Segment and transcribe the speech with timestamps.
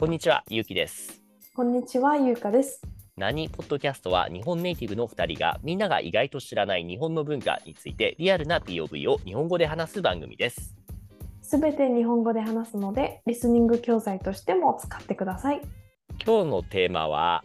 [0.00, 1.22] こんにちは、ゆうきです。
[1.54, 2.80] こんにちは、ゆうかです。
[3.18, 10.74] 何ポッドキャストは日本ネイティブの2人がみんなが意外と知らない日本の文化についてリアルな POV を日本語で話す番組です。
[11.42, 15.60] すべて日本語で話すので、リスニング教材としても使ってください。
[16.24, 17.44] 今日のテーマは、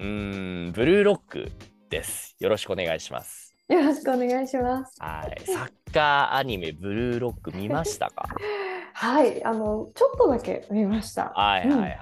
[0.00, 1.52] うーん、ブルーロック
[1.88, 2.34] です。
[2.40, 3.54] よろしくお願いします。
[3.68, 4.96] よろしくお願いします。
[4.98, 8.26] はい、サッカーアニメブルーロック見ましたか？
[9.04, 11.30] はい、あの、ちょっとだけ見ました。
[11.36, 11.94] はいはいはいは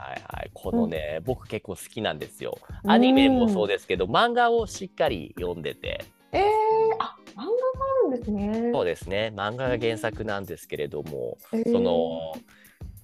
[0.45, 0.51] い。
[0.55, 2.57] このね、僕結構好きなんですよ。
[2.87, 6.43] アニメもそうですけど、漫画をしっかり読んでて、えー、
[7.01, 8.71] あ、漫画があるんですね。
[8.73, 11.73] そうですね、漫画が原作なんですけれども、えー。
[11.73, 12.35] その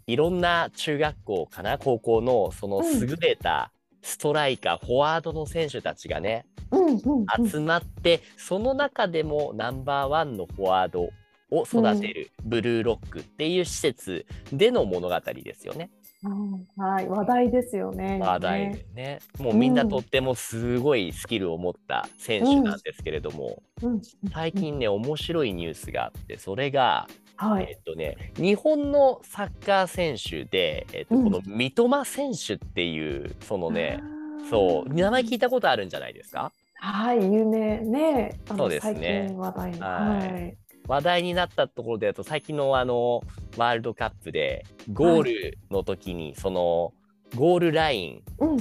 [0.07, 1.77] いろんな中学校かな？
[1.77, 3.01] 高校のそのうん。
[3.01, 11.09] 優れたストライカー、フォワードの選手たちがねうんうんうん、集まって、その中でもナンバーワンのフォワード
[11.51, 15.91] を育てるブルーロックっていう施設での物語ですよね。
[16.25, 18.19] うんはい、話題ですよね。
[18.21, 19.19] 話題でね。
[19.39, 27.07] もうみんなとってもすごいスキルを持った選手なんですけれども、うん、最近ね面白いニュースがあってそれが
[27.41, 34.01] はい、えっとね、日本のサッカー選手で、えっと、うんこの三笘選手っていう、そのね、
[34.51, 36.51] そう、名前聞いたことあるんじゃないですか？
[36.81, 38.41] はい、有名ね。
[38.49, 39.87] あのそうですね最近話題の。
[39.87, 40.57] はいはい。
[40.89, 43.23] 話題になったところでだと、最近のあの、
[43.57, 46.93] ワールドカップで、ゴールの時に、その、
[47.37, 48.59] ゴールラインうん、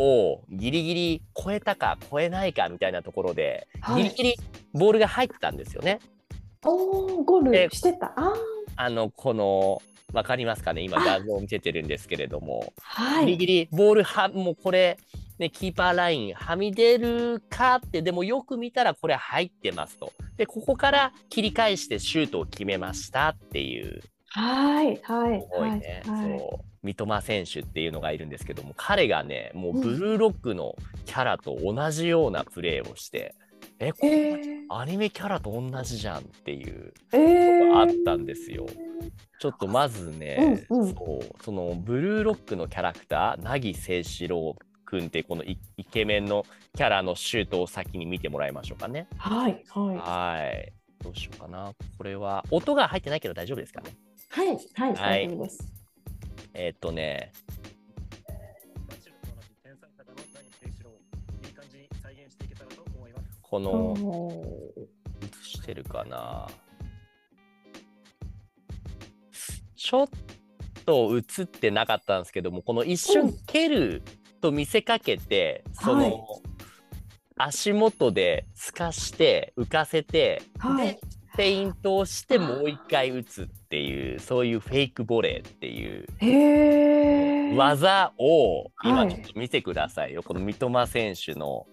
[0.00, 4.02] をギリギリ超えたか超えないかみたいなところで、はい。
[4.02, 4.34] ギリギリ
[4.72, 6.00] ボールが入ったんですよね。
[6.64, 8.12] おー、ゴーでルしてた？
[8.74, 9.80] あの、この、
[10.12, 10.82] わかりますかね？
[10.82, 13.26] 今画像を見せてるんですけれども、はい。
[13.26, 14.98] ギリギリボールはもうこれ、
[15.38, 20.12] ね、キーパーラインはみ出るかってでもよく見たらこれ入ってますと。
[20.36, 24.02] でここから切り返してシュートを決めましたっていう。
[24.30, 26.38] はい、はい、すごいね、はい、はい。
[26.38, 30.76] そう三笘選手っていうのがいるんですけども彼がねもうブルーロックの
[31.06, 33.34] キャラと同じようなプレーをして、
[33.78, 38.66] えこえれー、アニメキャラと同じじゃんっていうえー、のがあったんですよ。
[39.40, 40.94] ちょっとまずね、うんうん。
[40.94, 44.56] そうそのブルーロックのキャラクター凪誠志郎
[44.88, 49.06] 君ってこのイイケメンのキャラのシュートを先に見てもらいましょうかね。
[49.18, 50.72] はい、はい、はい。
[51.04, 51.74] どうしようかな。
[51.98, 53.94] これは音が入ってないけど大丈夫ですかね。
[54.30, 55.72] はい、はい、はい大丈夫です。
[56.54, 57.32] えーっとね。
[63.42, 64.74] このお
[65.22, 66.46] 映してるかな。
[69.74, 70.08] ちょっ
[70.84, 74.02] と映ってなかったんですけども、この一う瞬ん蹴る
[74.40, 76.14] と見せかけて、その、はい。
[77.40, 80.88] 足元で透かして浮かせて、はい。
[80.88, 86.06] でフェイントをしてもう一回打つっていうそういうフェイクボレーっていう。
[87.56, 91.66] 技を今はいちょっと見てくださいよ、この三笘選手の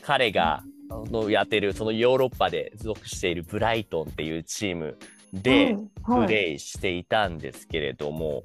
[0.00, 4.96] 彼があのやってるそのヨーロッパで属しているブライトンっていうチーム
[5.32, 8.44] でプはい、レーしていたんですけれども、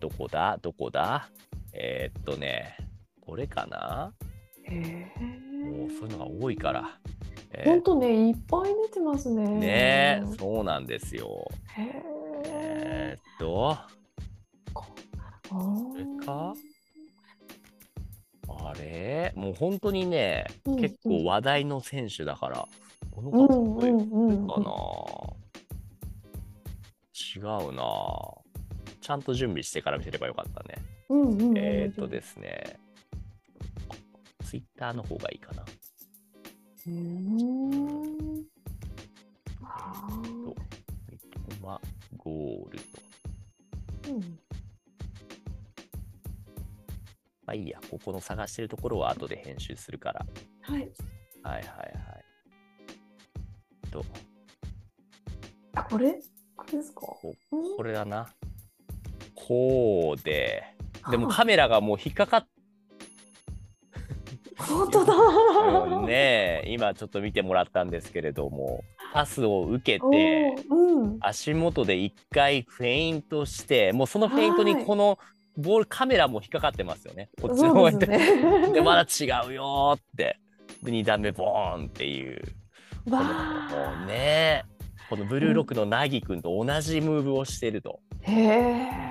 [0.00, 0.58] どこだ？
[0.62, 1.28] どこだ？
[1.72, 2.76] えーっとね
[3.20, 4.12] これかな？
[4.64, 4.80] へ
[5.64, 5.98] もうえ。
[5.98, 6.98] そういうのが多いから。
[7.52, 9.48] えー本当ね、いっぱい出てますね。
[9.48, 11.50] ねえそうなんですよ。
[11.76, 11.82] へ
[12.44, 13.18] えーえ。
[13.18, 13.86] っとあ
[14.72, 16.54] こーれか？
[18.48, 19.32] あれ？
[19.34, 22.68] もう本当にね、うんうん結構話題の選手だから、
[23.10, 24.70] このうん方これうんうんかな、
[27.36, 27.82] 違うな
[29.00, 30.76] ちゃんと準備してから見せればよかったね。
[31.10, 32.78] えーっとですね、
[34.44, 35.62] ツイッターの方がいいかな。
[35.62, 38.44] うーん。
[39.62, 40.06] あ
[40.44, 40.54] と
[41.08, 41.18] 三
[41.60, 41.80] 笘
[42.18, 42.84] ゴールと。
[44.02, 44.38] ーうん
[47.46, 50.26] まあいいや、ここの探してるところは後で編集するから。
[50.60, 50.90] はい。
[51.42, 51.70] はいはいはい。
[53.90, 54.04] と、
[55.74, 56.20] あ、これ？
[56.54, 57.00] これですか？
[57.00, 58.28] こうんこれだな。
[59.34, 60.74] こうで、
[61.10, 62.46] でもあカメラがもう引っかかっ
[64.58, 65.14] 本当だ。
[65.16, 68.82] うんねえ今ちょっと見てもらったんですけれども、
[69.12, 71.16] パスを受けおて、ーうん。
[71.20, 75.18] 足元で一回フェイントして、もうそのフェイントはいにこの
[75.56, 77.30] ボールカメラも引っかかってますよね。
[77.40, 78.00] こっちの方に。
[78.00, 78.72] すね。
[78.72, 80.38] で、まだ違うよーって。
[80.82, 82.42] で、2段目ボーンっていう。
[83.08, 84.06] わもあう。
[84.06, 84.64] ね
[85.08, 88.00] このブルーロックの凪くんと同じムーブをしてると。
[88.22, 89.08] へえ。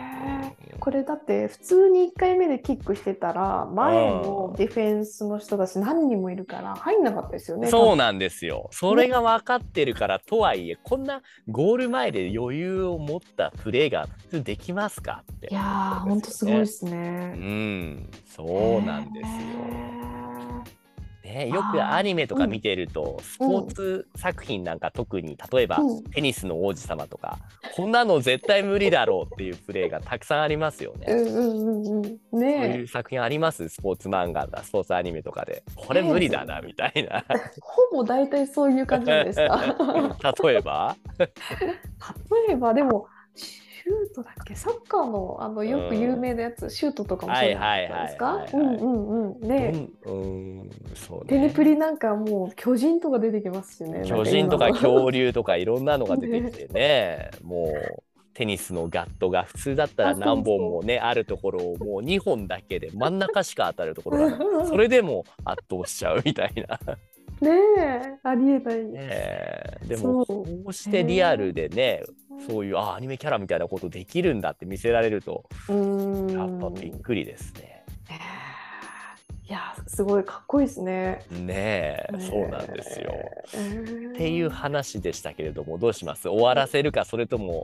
[0.80, 7.68] ここれだって普通に1回目でキックしてたら前のディフェンスの人たち何人もいるから入んなかったですよね。
[7.68, 8.70] そうなんですよ。
[8.72, 15.48] それが分かってるからとはいえ、こんなゴール前で余裕を持ったプレーが普通できますかって。
[15.52, 17.32] いやー、ほんとすごいですうね。
[17.32, 19.97] ん、そうなんですよ。
[21.28, 26.04] ね、よくアニメとか見てると、スポーツ作品なんか特に例えば、うん。
[26.06, 27.38] テニスの王子様とか
[27.76, 31.06] こんなの絶対無理だろうっていうプレーがたくさんありますよね。
[31.08, 31.14] そ
[32.34, 33.68] うねいう作品あります？
[33.70, 35.64] スポーツ漫画だスポーツアニメとかで。
[35.76, 37.24] これ無理だなみたいな。
[37.30, 39.76] え、 ほぼ大体そういう感じですか。
[40.44, 40.96] 例えば？
[41.20, 43.08] 例えばでも
[43.88, 44.56] シュートだっけ？
[44.56, 48.38] サッカーのあのよく有名なやつ、シュートとかもそうじゃないですか？
[48.40, 54.04] ね、うんうんそうテニねプリなんかもう巨人とか出てきますしね。
[54.06, 57.30] 巨人とか恐竜とかいろんなのが出てきてね。
[57.44, 58.04] もう
[58.34, 66.80] テニスのガットが普通だったら何本もねあるところをもう2本だけで真ん中しか当たるところがそれでも圧倒しちゃうみたいな。
[67.40, 69.78] ねえありえない、ねえ。
[69.88, 77.84] でもこうしてリアルでねうんそういうあアニメキャラみたいなことできるんだって見せられるとやっぱびっくりですね。
[79.50, 81.22] いやすごいかっこいいですね。
[81.32, 83.14] ねえそうなんですよ。
[83.56, 86.28] えっていう話でしたけれどもどうします？
[86.28, 87.64] 終わらせるかそれとも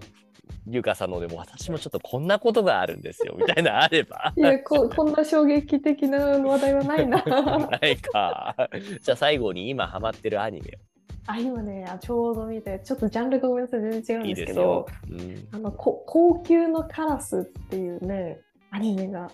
[0.66, 4.32] ゆかさんのでも私もちょっとこんなことがあるんですよみたいなのあれば。
[4.38, 7.22] いやこ こんな衝撃的な話題はないな。
[7.82, 8.56] ないか。
[9.02, 10.78] じゃあ最後に今ハマってるアニメ
[11.26, 14.88] あ今ねあちょうど見てちょっとジャンルがごめんなさい全然違うんですけど。
[15.10, 18.40] うんあのこ高級のカラスっていうね
[18.72, 19.32] アニメが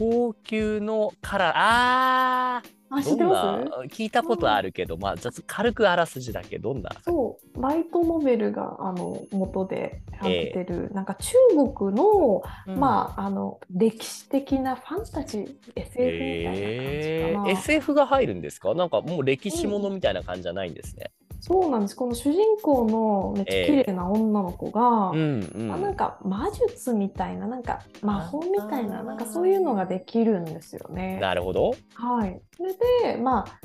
[0.00, 1.52] 高級のカラー。
[1.54, 2.70] あー。
[2.92, 3.64] あ知ってます？
[3.70, 3.84] な？
[3.84, 6.58] 聞いたことあるけどまあじゃあ軽くあらすじだけ？
[6.58, 6.90] どんな？
[7.04, 7.62] そう。
[7.62, 11.34] ライトノベルがあの元でやってる、なんか中
[11.76, 18.74] 国の、あまああの歴史的なファンタジー SF みたいな感じかな、えー、SF が入るんですか？
[18.74, 21.12] なんかもう歴史ものみたいな感じじゃないんですね。
[21.40, 31.18] そうなんですこの主人公のめっちゃ綺麗な女の子が、うんうんまあ、なんか魔術みたいななんか魔法みたいななんかそういうのができるんですよね。
[31.20, 31.72] なるほど。
[31.94, 32.74] はい、それ
[33.12, 33.60] でまあ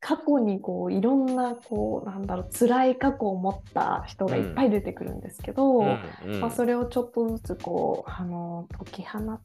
[0.00, 9.40] 過去にこういろんなこうなんだろう辛い過去を持った人がいっぱい出てくるんですけど、うんうんまあ、それをちょっとずつこうあの解き放解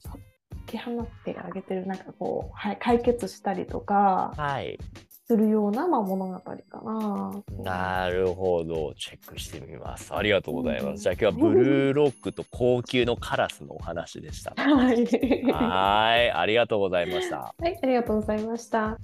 [0.68, 4.78] き放ってあげてるなんかこう、はい、解決したりとかはい。
[5.32, 7.32] するような、まあ、物語かな。
[7.64, 8.94] なるほど。
[8.96, 10.14] チェックしてみます。
[10.14, 10.92] ありがとうございます。
[10.92, 14.54] うんじゃあ今日はブルーロックと高級のカラスのお話でした。
[14.62, 15.06] はい、
[15.44, 16.32] はい。
[16.32, 17.38] ありがとうございました。
[17.58, 18.98] はい、ありがとうございました。